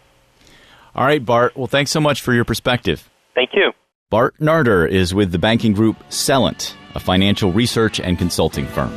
All 0.95 1.05
right, 1.05 1.23
Bart. 1.23 1.57
Well, 1.57 1.67
thanks 1.67 1.91
so 1.91 2.01
much 2.01 2.23
for 2.23 2.33
your 2.33 2.45
perspective. 2.45 3.11
Thank 3.35 3.51
you. 3.53 3.73
Bart 4.09 4.41
Narter 4.41 4.87
is 4.87 5.13
with 5.13 5.33
the 5.33 5.39
banking 5.39 5.73
group 5.73 5.97
Celent, 6.09 6.75
a 6.95 7.01
financial 7.01 7.53
research 7.53 8.01
and 8.01 8.17
consulting 8.17 8.67
firm. 8.67 8.93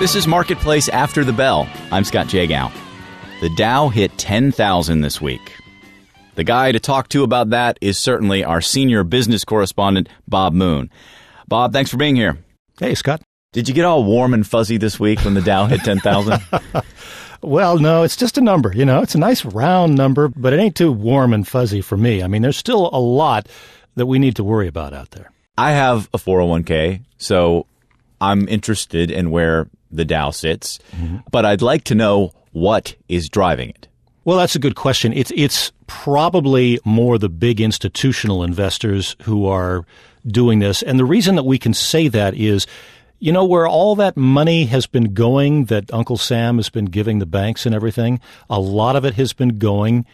This 0.00 0.14
is 0.14 0.26
Marketplace 0.26 0.88
After 0.88 1.24
the 1.24 1.32
Bell. 1.34 1.68
I'm 1.92 2.04
Scott 2.04 2.28
Jagow. 2.28 2.72
The 3.42 3.50
Dow 3.50 3.90
hit 3.90 4.16
10,000 4.16 5.02
this 5.02 5.20
week. 5.20 5.52
The 6.36 6.42
guy 6.42 6.72
to 6.72 6.80
talk 6.80 7.10
to 7.10 7.22
about 7.22 7.50
that 7.50 7.76
is 7.82 7.98
certainly 7.98 8.42
our 8.42 8.62
senior 8.62 9.04
business 9.04 9.44
correspondent, 9.44 10.08
Bob 10.26 10.54
Moon. 10.54 10.88
Bob, 11.48 11.74
thanks 11.74 11.90
for 11.90 11.98
being 11.98 12.16
here. 12.16 12.38
Hey, 12.78 12.94
Scott. 12.94 13.20
Did 13.52 13.68
you 13.68 13.74
get 13.74 13.84
all 13.84 14.02
warm 14.02 14.32
and 14.32 14.46
fuzzy 14.46 14.78
this 14.78 14.98
week 14.98 15.22
when 15.22 15.34
the 15.34 15.42
Dow 15.42 15.66
hit 15.66 15.82
10,000? 15.82 16.40
Well, 17.42 17.78
no, 17.78 18.02
it's 18.02 18.16
just 18.16 18.36
a 18.36 18.42
number. 18.42 18.70
You 18.74 18.84
know, 18.84 19.00
it's 19.00 19.14
a 19.14 19.18
nice 19.18 19.46
round 19.46 19.94
number, 19.94 20.28
but 20.28 20.52
it 20.52 20.60
ain't 20.60 20.76
too 20.76 20.92
warm 20.92 21.32
and 21.32 21.48
fuzzy 21.48 21.80
for 21.80 21.96
me. 21.96 22.22
I 22.22 22.26
mean, 22.26 22.42
there's 22.42 22.58
still 22.58 22.90
a 22.92 23.00
lot 23.00 23.48
that 23.96 24.04
we 24.04 24.18
need 24.18 24.36
to 24.36 24.44
worry 24.44 24.66
about 24.68 24.92
out 24.92 25.12
there. 25.12 25.30
I 25.56 25.72
have 25.72 26.08
a 26.12 26.18
401k, 26.18 27.00
so 27.16 27.66
I'm 28.20 28.46
interested 28.48 29.10
in 29.10 29.30
where 29.30 29.68
the 29.90 30.04
Dow 30.04 30.30
sits, 30.30 30.78
mm-hmm. 30.92 31.18
but 31.30 31.44
I'd 31.44 31.62
like 31.62 31.84
to 31.84 31.94
know 31.94 32.32
what 32.52 32.94
is 33.08 33.28
driving 33.28 33.70
it. 33.70 33.88
Well, 34.24 34.38
that's 34.38 34.56
a 34.56 34.60
good 34.60 34.76
question. 34.76 35.12
It's 35.12 35.32
it's 35.34 35.72
probably 35.86 36.78
more 36.84 37.18
the 37.18 37.28
big 37.28 37.60
institutional 37.60 38.42
investors 38.42 39.16
who 39.22 39.46
are 39.46 39.84
doing 40.26 40.58
this, 40.58 40.82
and 40.82 40.98
the 40.98 41.04
reason 41.04 41.36
that 41.36 41.44
we 41.44 41.58
can 41.58 41.74
say 41.74 42.08
that 42.08 42.34
is, 42.34 42.66
you 43.18 43.32
know, 43.32 43.44
where 43.44 43.66
all 43.66 43.96
that 43.96 44.16
money 44.16 44.66
has 44.66 44.86
been 44.86 45.14
going 45.14 45.66
that 45.66 45.92
Uncle 45.92 46.18
Sam 46.18 46.56
has 46.56 46.68
been 46.68 46.86
giving 46.86 47.18
the 47.18 47.26
banks 47.26 47.66
and 47.66 47.74
everything, 47.74 48.20
a 48.48 48.60
lot 48.60 48.96
of 48.96 49.04
it 49.04 49.14
has 49.14 49.32
been 49.32 49.58
going 49.58 50.04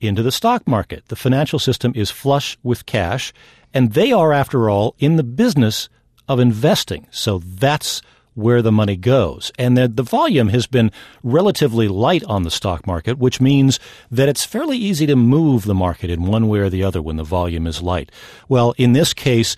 into 0.00 0.22
the 0.22 0.32
stock 0.32 0.68
market. 0.68 1.06
The 1.08 1.16
financial 1.16 1.58
system 1.58 1.92
is 1.94 2.10
flush 2.10 2.58
with 2.62 2.86
cash, 2.86 3.32
and 3.72 3.92
they 3.92 4.12
are, 4.12 4.32
after 4.32 4.68
all, 4.68 4.94
in 4.98 5.16
the 5.16 5.22
business 5.22 5.88
of 6.28 6.38
investing. 6.38 7.06
So 7.10 7.38
that's 7.38 8.02
where 8.34 8.62
the 8.62 8.72
money 8.72 8.96
goes. 8.96 9.50
And 9.58 9.76
that 9.76 9.96
the 9.96 10.02
volume 10.02 10.48
has 10.48 10.66
been 10.66 10.90
relatively 11.22 11.88
light 11.88 12.24
on 12.24 12.42
the 12.42 12.50
stock 12.50 12.86
market, 12.86 13.18
which 13.18 13.40
means 13.40 13.80
that 14.10 14.28
it's 14.28 14.44
fairly 14.44 14.76
easy 14.76 15.06
to 15.06 15.16
move 15.16 15.64
the 15.64 15.74
market 15.74 16.10
in 16.10 16.24
one 16.24 16.48
way 16.48 16.58
or 16.60 16.68
the 16.68 16.84
other 16.84 17.00
when 17.00 17.16
the 17.16 17.24
volume 17.24 17.66
is 17.66 17.82
light. 17.82 18.10
Well, 18.48 18.74
in 18.76 18.92
this 18.92 19.14
case, 19.14 19.56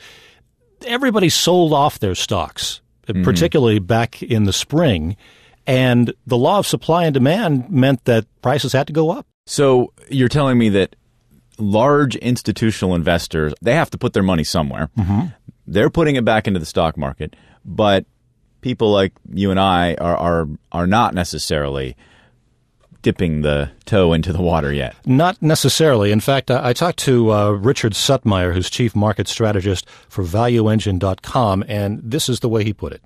everybody 0.87 1.29
sold 1.29 1.73
off 1.73 1.99
their 1.99 2.15
stocks, 2.15 2.81
mm-hmm. 3.07 3.25
particularly 3.25 3.79
back 3.79 4.23
in 4.23 4.45
the 4.45 4.53
spring. 4.53 5.17
And 5.67 6.13
the 6.27 6.37
law 6.37 6.59
of 6.59 6.67
supply 6.67 7.05
and 7.05 7.15
demand 7.15 7.71
meant 7.71 8.05
that 8.05 8.27
prices 8.41 8.73
had 8.73 8.87
to 8.87 8.93
go 8.93 9.11
up. 9.11 9.27
So 9.47 9.93
you're 10.09 10.29
telling 10.29 10.59
me 10.59 10.69
that 10.71 10.97
large 11.59 12.17
institutional 12.17 12.95
investors, 12.95 13.55
they 13.63 13.75
have 13.75 13.91
to 13.91 13.99
put 13.99 14.13
their 14.13 14.23
money 14.23 14.45
somewhere. 14.45 14.91
Mm-hmm. 14.99 15.27
They're 15.67 15.91
putting 15.91 16.17
it 16.17 16.25
back 16.25 16.47
into 16.47 16.61
the 16.61 16.67
stock 16.67 16.97
market, 16.97 17.35
but 17.65 18.07
people 18.67 18.91
like 18.91 19.13
you 19.33 19.53
and 19.53 19.61
I 19.61 19.95
are 19.95 20.17
are, 20.17 20.49
are 20.73 20.89
not 20.89 21.15
necessarily 21.15 21.97
dipping 23.01 23.43
the 23.43 23.71
toe 23.85 24.13
into 24.13 24.33
the 24.33 24.43
water 24.43 24.73
yet. 24.73 24.97
Not 25.07 25.41
necessarily. 25.41 26.11
In 26.11 26.19
fact, 26.19 26.51
I, 26.51 26.71
I 26.71 26.73
talked 26.73 26.99
to 27.11 27.33
uh, 27.33 27.51
Richard 27.53 27.93
Suttmeier, 27.93 28.53
who's 28.53 28.69
chief 28.69 28.97
market 28.97 29.29
strategist 29.29 29.89
for 30.09 30.25
ValueEngine.com, 30.25 31.65
and 31.69 32.01
this 32.03 32.29
is 32.29 32.41
the 32.41 32.49
way 32.49 32.65
he 32.65 32.73
put 32.73 32.93
it. 32.93 33.03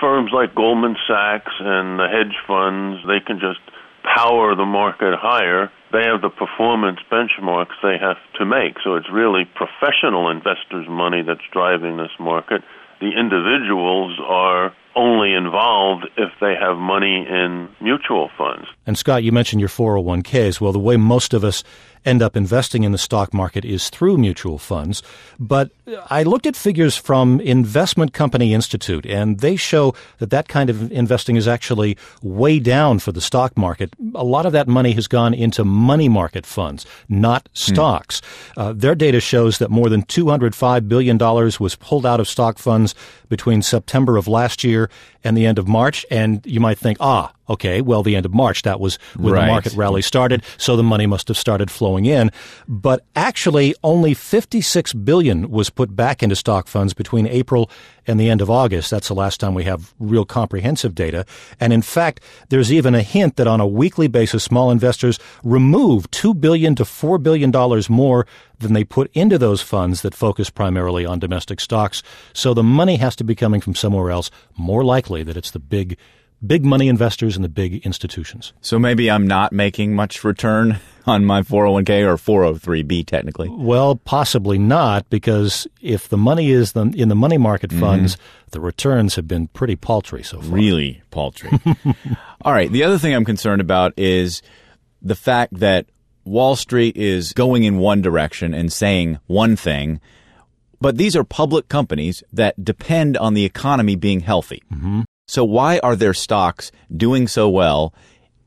firms 0.00 0.32
like 0.34 0.52
Goldman 0.56 0.96
Sachs 1.06 1.52
and 1.60 1.96
the 2.00 2.08
hedge 2.10 2.34
funds, 2.48 2.98
they 3.06 3.20
can 3.24 3.38
just 3.38 3.62
power 4.02 4.56
the 4.56 4.66
market 4.66 5.14
higher. 5.16 5.70
They 5.92 6.02
have 6.10 6.22
the 6.22 6.28
performance 6.30 6.98
benchmarks 7.08 7.78
they 7.84 7.98
have 8.00 8.18
to 8.40 8.44
make. 8.44 8.74
So 8.82 8.96
it's 8.96 9.06
really 9.12 9.44
professional 9.44 10.28
investors' 10.28 10.88
money 10.90 11.22
that's 11.24 11.46
driving 11.52 11.98
this 11.98 12.16
market. 12.18 12.62
The 13.00 13.12
individuals 13.14 14.18
are 14.26 14.74
only 14.96 15.34
involved 15.34 16.06
if 16.16 16.30
they 16.40 16.54
have 16.58 16.76
money 16.76 17.26
in 17.28 17.68
mutual 17.80 18.30
funds. 18.36 18.66
And 18.86 18.96
Scott, 18.96 19.22
you 19.22 19.32
mentioned 19.32 19.60
your 19.60 19.68
401ks. 19.68 20.60
Well, 20.60 20.72
the 20.72 20.78
way 20.78 20.96
most 20.96 21.34
of 21.34 21.44
us 21.44 21.64
end 22.04 22.22
up 22.22 22.36
investing 22.36 22.84
in 22.84 22.92
the 22.92 22.98
stock 22.98 23.32
market 23.32 23.64
is 23.64 23.88
through 23.90 24.18
mutual 24.18 24.58
funds. 24.58 25.02
But 25.38 25.70
I 26.10 26.22
looked 26.22 26.46
at 26.46 26.56
figures 26.56 26.96
from 26.96 27.40
Investment 27.40 28.12
Company 28.12 28.52
Institute, 28.54 29.06
and 29.06 29.40
they 29.40 29.56
show 29.56 29.94
that 30.18 30.30
that 30.30 30.48
kind 30.48 30.70
of 30.70 30.90
investing 30.92 31.36
is 31.36 31.46
actually 31.48 31.96
way 32.22 32.58
down 32.58 32.98
for 32.98 33.12
the 33.12 33.20
stock 33.20 33.56
market. 33.56 33.94
A 34.14 34.24
lot 34.24 34.46
of 34.46 34.52
that 34.52 34.68
money 34.68 34.92
has 34.92 35.06
gone 35.06 35.34
into 35.34 35.64
money 35.64 36.08
market 36.08 36.46
funds, 36.46 36.86
not 37.08 37.48
stocks. 37.52 38.20
Uh, 38.56 38.72
their 38.72 38.94
data 38.94 39.20
shows 39.20 39.58
that 39.58 39.70
more 39.70 39.88
than 39.88 40.02
$205 40.02 40.88
billion 40.88 41.18
was 41.18 41.76
pulled 41.76 42.06
out 42.06 42.20
of 42.20 42.28
stock 42.28 42.58
funds 42.58 42.94
between 43.28 43.62
September 43.62 44.16
of 44.16 44.28
last 44.28 44.64
year 44.64 44.90
and 45.22 45.36
the 45.36 45.46
end 45.46 45.58
of 45.58 45.66
March. 45.66 46.04
And 46.10 46.44
you 46.44 46.60
might 46.60 46.78
think, 46.78 46.98
ah, 47.00 47.32
okay, 47.48 47.80
well, 47.80 48.02
the 48.02 48.16
end 48.16 48.26
of 48.26 48.32
March, 48.34 48.62
that 48.62 48.80
was 48.80 48.98
when 49.16 49.34
Right. 49.34 49.46
the 49.46 49.52
market 49.52 49.72
rally 49.74 50.02
started, 50.02 50.42
so 50.56 50.76
the 50.76 50.82
money 50.82 51.06
must 51.06 51.28
have 51.28 51.36
started 51.36 51.70
flowing 51.70 51.93
in. 52.02 52.32
But 52.66 53.04
actually, 53.14 53.74
only 53.84 54.14
56 54.14 54.92
billion 54.94 55.50
was 55.50 55.70
put 55.70 55.94
back 55.94 56.22
into 56.22 56.34
stock 56.34 56.66
funds 56.66 56.94
between 56.94 57.26
April 57.26 57.70
and 58.06 58.18
the 58.18 58.28
end 58.28 58.40
of 58.40 58.50
August. 58.50 58.90
That's 58.90 59.08
the 59.08 59.14
last 59.14 59.40
time 59.40 59.54
we 59.54 59.64
have 59.64 59.94
real 59.98 60.24
comprehensive 60.24 60.94
data. 60.94 61.24
And 61.60 61.72
in 61.72 61.82
fact, 61.82 62.20
there's 62.48 62.72
even 62.72 62.94
a 62.94 63.02
hint 63.02 63.36
that 63.36 63.46
on 63.46 63.60
a 63.60 63.66
weekly 63.66 64.08
basis, 64.08 64.44
small 64.44 64.70
investors 64.70 65.18
remove 65.42 66.10
2 66.10 66.34
billion 66.34 66.74
to 66.74 66.84
4 66.84 67.18
billion 67.18 67.50
dollars 67.50 67.88
more 67.88 68.26
than 68.58 68.72
they 68.72 68.84
put 68.84 69.10
into 69.14 69.38
those 69.38 69.60
funds 69.60 70.02
that 70.02 70.14
focus 70.14 70.50
primarily 70.50 71.04
on 71.06 71.18
domestic 71.18 71.60
stocks. 71.60 72.02
So 72.32 72.54
the 72.54 72.62
money 72.62 72.96
has 72.96 73.16
to 73.16 73.24
be 73.24 73.34
coming 73.34 73.60
from 73.60 73.74
somewhere 73.74 74.10
else. 74.10 74.30
More 74.56 74.84
likely 74.84 75.22
that 75.22 75.36
it's 75.36 75.50
the 75.50 75.58
big 75.58 75.98
big 76.46 76.64
money 76.64 76.88
investors 76.88 77.36
and 77.36 77.44
the 77.44 77.48
big 77.48 77.84
institutions. 77.86 78.52
So 78.60 78.78
maybe 78.78 79.10
I'm 79.10 79.26
not 79.26 79.52
making 79.52 79.94
much 79.94 80.24
return 80.24 80.78
on 81.06 81.24
my 81.24 81.42
401k 81.42 82.04
or 82.06 82.16
403b 82.16 83.06
technically. 83.06 83.48
Well, 83.50 83.96
possibly 83.96 84.58
not, 84.58 85.08
because 85.10 85.66
if 85.80 86.08
the 86.08 86.16
money 86.16 86.50
is 86.50 86.72
the, 86.72 86.92
in 86.96 87.08
the 87.08 87.14
money 87.14 87.38
market 87.38 87.72
funds, 87.72 88.16
the 88.50 88.60
returns 88.60 89.16
have 89.16 89.28
been 89.28 89.48
pretty 89.48 89.76
paltry 89.76 90.22
so 90.22 90.40
far. 90.40 90.50
Really 90.50 91.02
paltry. 91.10 91.50
All 92.42 92.52
right. 92.52 92.70
The 92.70 92.84
other 92.84 92.98
thing 92.98 93.14
I'm 93.14 93.24
concerned 93.24 93.60
about 93.60 93.92
is 93.96 94.42
the 95.02 95.14
fact 95.14 95.54
that 95.58 95.86
Wall 96.24 96.56
Street 96.56 96.96
is 96.96 97.32
going 97.32 97.64
in 97.64 97.78
one 97.78 98.00
direction 98.00 98.54
and 98.54 98.72
saying 98.72 99.18
one 99.26 99.56
thing, 99.56 100.00
but 100.80 100.96
these 100.96 101.14
are 101.16 101.24
public 101.24 101.68
companies 101.68 102.22
that 102.32 102.62
depend 102.62 103.16
on 103.16 103.34
the 103.34 103.44
economy 103.44 103.96
being 103.96 104.20
healthy. 104.20 104.62
Mm-hmm. 104.72 105.02
So 105.26 105.44
why 105.44 105.78
are 105.78 105.96
their 105.96 106.14
stocks 106.14 106.70
doing 106.94 107.28
so 107.28 107.48
well 107.48 107.94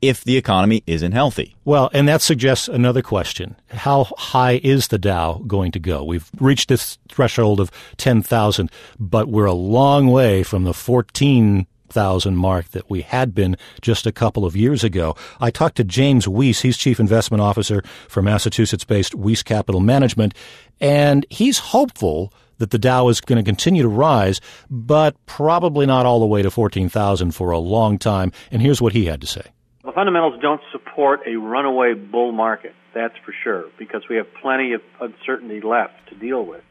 if 0.00 0.22
the 0.22 0.36
economy 0.36 0.84
isn't 0.86 1.12
healthy? 1.12 1.56
Well, 1.64 1.90
and 1.92 2.06
that 2.06 2.22
suggests 2.22 2.68
another 2.68 3.02
question. 3.02 3.56
How 3.68 4.04
high 4.16 4.60
is 4.62 4.88
the 4.88 4.98
Dow 4.98 5.42
going 5.46 5.72
to 5.72 5.80
go? 5.80 6.04
We've 6.04 6.30
reached 6.38 6.68
this 6.68 6.98
threshold 7.08 7.58
of 7.58 7.72
10,000, 7.96 8.70
but 8.98 9.28
we're 9.28 9.46
a 9.46 9.52
long 9.52 10.06
way 10.06 10.44
from 10.44 10.62
the 10.62 10.72
14,000 10.72 12.36
mark 12.36 12.68
that 12.68 12.88
we 12.88 13.02
had 13.02 13.34
been 13.34 13.56
just 13.80 14.06
a 14.06 14.12
couple 14.12 14.44
of 14.44 14.54
years 14.54 14.84
ago. 14.84 15.16
I 15.40 15.50
talked 15.50 15.78
to 15.78 15.84
James 15.84 16.28
Weiss. 16.28 16.60
He's 16.60 16.76
chief 16.76 17.00
investment 17.00 17.40
officer 17.40 17.82
for 18.06 18.22
Massachusetts 18.22 18.84
based 18.84 19.16
Weiss 19.16 19.42
Capital 19.42 19.80
Management, 19.80 20.32
and 20.80 21.26
he's 21.28 21.58
hopeful 21.58 22.32
that 22.58 22.70
the 22.70 22.78
Dow 22.78 23.08
is 23.08 23.20
going 23.20 23.42
to 23.42 23.48
continue 23.48 23.82
to 23.82 23.88
rise, 23.88 24.40
but 24.70 25.16
probably 25.26 25.86
not 25.86 26.06
all 26.06 26.20
the 26.20 26.26
way 26.26 26.42
to 26.42 26.50
14,000 26.50 27.32
for 27.32 27.50
a 27.50 27.58
long 27.58 27.98
time. 27.98 28.32
And 28.50 28.60
here's 28.62 28.82
what 28.82 28.92
he 28.92 29.06
had 29.06 29.20
to 29.22 29.26
say. 29.26 29.42
The 29.84 29.92
fundamentals 29.92 30.40
don't 30.42 30.60
support 30.70 31.20
a 31.26 31.36
runaway 31.36 31.94
bull 31.94 32.32
market, 32.32 32.74
that's 32.94 33.14
for 33.24 33.32
sure, 33.42 33.64
because 33.78 34.02
we 34.08 34.16
have 34.16 34.26
plenty 34.42 34.74
of 34.74 34.82
uncertainty 35.00 35.60
left 35.60 36.08
to 36.10 36.14
deal 36.14 36.44
with. 36.44 36.62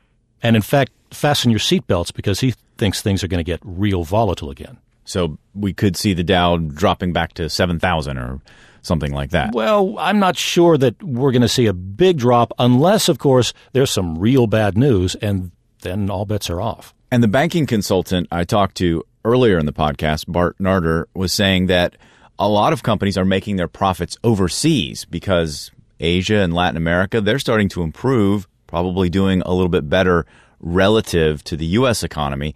And 0.44 0.56
in 0.56 0.62
fact, 0.62 0.92
fasten 1.12 1.50
your 1.50 1.60
seatbelts 1.60 2.14
because 2.14 2.42
he 2.42 2.54
thinks 2.78 3.02
things 3.02 3.24
are 3.24 3.28
going 3.28 3.40
to 3.40 3.44
get 3.44 3.60
real 3.64 4.04
volatile 4.04 4.52
again. 4.52 4.78
So 5.04 5.40
we 5.56 5.74
could 5.74 5.96
see 5.96 6.14
the 6.14 6.24
Dow 6.24 6.58
dropping 6.58 7.14
back 7.14 7.34
to 7.36 7.50
7,000 7.50 8.18
or 8.18 8.42
something 8.82 9.14
like 9.14 9.32
that. 9.32 9.54
Well, 9.54 9.96
I'm 9.98 10.20
not 10.20 10.38
sure 10.38 10.78
that 10.78 11.02
we're 11.02 11.32
going 11.32 11.42
to 11.42 11.48
see 11.48 11.66
a 11.66 11.74
big 11.74 12.18
drop 12.18 12.52
unless, 12.60 13.10
of 13.10 13.18
course, 13.18 13.54
there's 13.72 13.90
some 13.90 14.20
real 14.20 14.48
bad 14.48 14.78
news, 14.78 15.16
and 15.16 15.52
then 15.82 16.10
all 16.10 16.26
bets 16.26 16.50
are 16.50 16.62
off. 16.62 16.94
And 17.12 17.24
the 17.24 17.28
banking 17.28 17.66
consultant 17.66 18.28
I 18.32 18.44
talked 18.44 18.76
to 18.78 19.06
earlier 19.24 19.58
in 19.58 19.66
the 19.66 19.74
podcast, 19.74 20.26
Bart 20.28 20.56
Narter, 20.60 21.08
was 21.14 21.34
saying 21.34 21.68
that 21.68 21.96
a 22.40 22.48
lot 22.48 22.74
of 22.74 22.84
companies 22.84 23.18
are 23.18 23.26
making 23.26 23.56
their 23.56 23.68
profits 23.68 24.18
overseas 24.24 25.06
because 25.06 25.72
Asia 26.00 26.38
and 26.38 26.54
Latin 26.54 26.78
America, 26.78 27.22
they're 27.22 27.40
starting 27.40 27.70
to 27.70 27.82
improve, 27.82 28.48
probably 28.68 29.10
doing 29.10 29.42
a 29.42 29.54
little 29.54 29.70
bit 29.70 29.90
better 29.90 30.26
relative 30.60 31.44
to 31.46 31.58
the 31.58 31.66
U.S. 31.68 32.04
economy. 32.04 32.56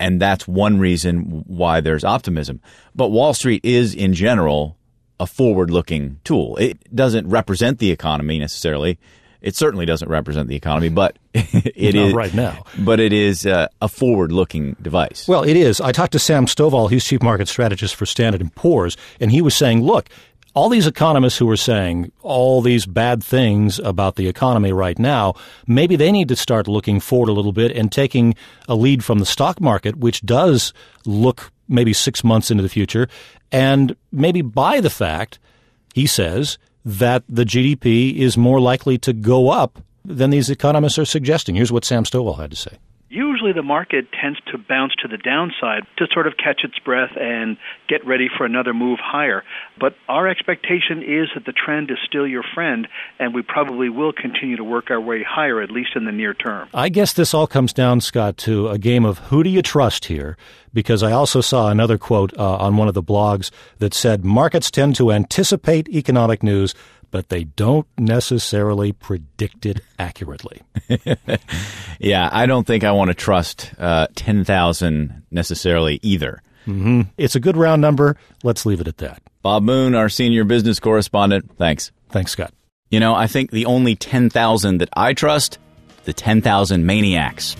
And 0.00 0.20
that's 0.20 0.46
one 0.46 0.78
reason 0.78 1.44
why 1.46 1.80
there's 1.80 2.04
optimism. 2.04 2.60
But 2.94 3.08
Wall 3.08 3.34
Street 3.34 3.64
is, 3.64 3.94
in 3.94 4.14
general, 4.14 4.76
a 5.18 5.26
forward 5.26 5.70
looking 5.70 6.20
tool. 6.22 6.56
It 6.56 6.94
doesn't 6.94 7.28
represent 7.28 7.78
the 7.78 7.90
economy 7.90 8.38
necessarily. 8.38 8.98
It 9.40 9.54
certainly 9.54 9.86
doesn't 9.86 10.08
represent 10.08 10.48
the 10.48 10.56
economy, 10.56 10.88
but 10.88 11.16
it 11.34 11.94
Not 11.94 12.08
is 12.08 12.14
right 12.14 12.34
now. 12.34 12.64
But 12.78 13.00
it 13.00 13.12
is 13.12 13.46
uh, 13.46 13.68
a 13.80 13.88
forward-looking 13.88 14.76
device. 14.82 15.28
Well, 15.28 15.44
it 15.44 15.56
is. 15.56 15.80
I 15.80 15.92
talked 15.92 16.12
to 16.12 16.18
Sam 16.18 16.46
Stovall, 16.46 16.90
he's 16.90 17.04
chief 17.04 17.22
market 17.22 17.48
strategist 17.48 17.94
for 17.94 18.06
Standard 18.06 18.40
and 18.40 18.54
Poor's, 18.54 18.96
and 19.20 19.30
he 19.30 19.40
was 19.40 19.54
saying, 19.54 19.82
look, 19.82 20.08
all 20.54 20.68
these 20.68 20.88
economists 20.88 21.38
who 21.38 21.48
are 21.50 21.56
saying 21.56 22.10
all 22.22 22.62
these 22.62 22.84
bad 22.84 23.22
things 23.22 23.78
about 23.78 24.16
the 24.16 24.26
economy 24.26 24.72
right 24.72 24.98
now, 24.98 25.34
maybe 25.68 25.94
they 25.94 26.10
need 26.10 26.28
to 26.28 26.36
start 26.36 26.66
looking 26.66 26.98
forward 26.98 27.28
a 27.28 27.32
little 27.32 27.52
bit 27.52 27.70
and 27.70 27.92
taking 27.92 28.34
a 28.68 28.74
lead 28.74 29.04
from 29.04 29.20
the 29.20 29.26
stock 29.26 29.60
market, 29.60 29.96
which 29.96 30.20
does 30.22 30.72
look 31.04 31.52
maybe 31.68 31.92
six 31.92 32.24
months 32.24 32.50
into 32.50 32.62
the 32.62 32.68
future, 32.68 33.06
and 33.52 33.94
maybe 34.10 34.42
by 34.42 34.80
the 34.80 34.90
fact, 34.90 35.38
he 35.94 36.06
says, 36.06 36.58
that 36.88 37.22
the 37.28 37.44
GDP 37.44 38.16
is 38.16 38.38
more 38.38 38.60
likely 38.60 38.96
to 38.98 39.12
go 39.12 39.50
up 39.50 39.78
than 40.06 40.30
these 40.30 40.48
economists 40.48 40.98
are 40.98 41.04
suggesting. 41.04 41.54
Here's 41.54 41.70
what 41.70 41.84
Sam 41.84 42.04
Stovall 42.04 42.38
had 42.38 42.50
to 42.50 42.56
say. 42.56 42.78
Usually 43.10 43.52
the 43.52 43.62
market 43.62 44.06
tends 44.20 44.38
to 44.52 44.58
bounce 44.58 44.92
to 45.00 45.08
the 45.08 45.16
downside 45.16 45.84
to 45.96 46.06
sort 46.12 46.26
of 46.26 46.34
catch 46.36 46.60
its 46.62 46.78
breath 46.80 47.12
and 47.18 47.56
get 47.88 48.06
ready 48.06 48.28
for 48.36 48.44
another 48.44 48.74
move 48.74 48.98
higher. 49.02 49.44
But 49.80 49.94
our 50.08 50.28
expectation 50.28 51.02
is 51.02 51.28
that 51.34 51.46
the 51.46 51.52
trend 51.52 51.90
is 51.90 51.96
still 52.06 52.26
your 52.26 52.44
friend, 52.54 52.86
and 53.18 53.34
we 53.34 53.40
probably 53.40 53.88
will 53.88 54.12
continue 54.12 54.56
to 54.56 54.64
work 54.64 54.90
our 54.90 55.00
way 55.00 55.22
higher, 55.26 55.62
at 55.62 55.70
least 55.70 55.96
in 55.96 56.04
the 56.04 56.12
near 56.12 56.34
term. 56.34 56.68
I 56.74 56.90
guess 56.90 57.14
this 57.14 57.32
all 57.32 57.46
comes 57.46 57.72
down, 57.72 58.02
Scott, 58.02 58.36
to 58.38 58.68
a 58.68 58.76
game 58.76 59.06
of 59.06 59.18
who 59.18 59.42
do 59.42 59.48
you 59.48 59.62
trust 59.62 60.06
here? 60.06 60.36
Because 60.74 61.02
I 61.02 61.12
also 61.12 61.40
saw 61.40 61.70
another 61.70 61.96
quote 61.96 62.36
uh, 62.36 62.56
on 62.56 62.76
one 62.76 62.88
of 62.88 62.94
the 62.94 63.02
blogs 63.02 63.50
that 63.78 63.94
said 63.94 64.22
markets 64.22 64.70
tend 64.70 64.96
to 64.96 65.12
anticipate 65.12 65.88
economic 65.88 66.42
news, 66.42 66.74
but 67.10 67.28
they 67.28 67.44
don't 67.44 67.86
necessarily 67.98 68.92
predict 68.92 69.66
it 69.66 69.80
accurately. 69.98 70.62
yeah, 71.98 72.28
I 72.32 72.46
don't 72.46 72.66
think 72.66 72.84
I 72.84 72.92
want 72.92 73.08
to 73.08 73.14
trust 73.14 73.72
uh, 73.78 74.08
10,000 74.14 75.22
necessarily 75.30 76.00
either. 76.02 76.42
Mm-hmm. 76.66 77.02
It's 77.16 77.34
a 77.34 77.40
good 77.40 77.56
round 77.56 77.80
number. 77.80 78.16
Let's 78.42 78.66
leave 78.66 78.80
it 78.80 78.88
at 78.88 78.98
that. 78.98 79.22
Bob 79.42 79.62
Moon, 79.62 79.94
our 79.94 80.08
senior 80.08 80.44
business 80.44 80.80
correspondent, 80.80 81.56
thanks. 81.56 81.92
Thanks, 82.10 82.32
Scott. 82.32 82.52
You 82.90 83.00
know, 83.00 83.14
I 83.14 83.26
think 83.26 83.50
the 83.50 83.66
only 83.66 83.96
10,000 83.96 84.78
that 84.78 84.88
I 84.94 85.14
trust, 85.14 85.58
the 86.04 86.12
10,000 86.12 86.84
maniacs. 86.84 87.56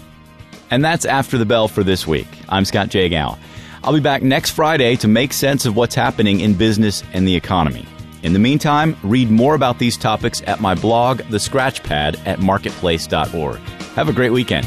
And 0.71 0.85
that's 0.85 1.05
after 1.05 1.39
the 1.39 1.47
bell 1.47 1.69
for 1.69 1.83
this 1.83 2.07
week. 2.07 2.29
I'm 2.49 2.65
Scott 2.65 2.89
Jagow. 2.89 3.39
I'll 3.83 3.95
be 3.95 4.01
back 4.01 4.23
next 4.23 4.51
Friday 4.51 4.97
to 4.97 5.09
make 5.09 5.33
sense 5.33 5.65
of 5.65 5.77
what's 5.77 5.95
happening 5.95 6.41
in 6.41 6.55
business 6.55 7.03
and 7.13 7.27
the 7.27 7.37
economy. 7.37 7.87
In 8.23 8.33
the 8.33 8.39
meantime, 8.39 8.97
read 9.03 9.31
more 9.31 9.55
about 9.55 9.79
these 9.79 9.97
topics 9.97 10.43
at 10.47 10.61
my 10.61 10.75
blog, 10.75 11.19
The 11.31 11.39
Scratch 11.39 11.83
Pad, 11.83 12.21
at 12.27 12.41
marketplace.org. 12.41 13.59
Have 13.95 14.09
a 14.09 14.13
great 14.13 14.33
weekend. 14.33 14.67